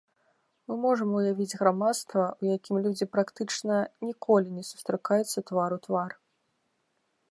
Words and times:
Мы 0.69 0.73
можам 0.85 1.09
уявіць 1.19 1.57
грамадства, 1.59 2.23
у 2.41 2.49
якім 2.55 2.75
людзі 2.87 3.09
практычна 3.17 3.75
ніколі 4.09 4.47
не 4.59 4.63
сустракаюцца 4.73 5.39
твар 5.53 5.69
у 5.79 5.83
твар. 5.89 6.11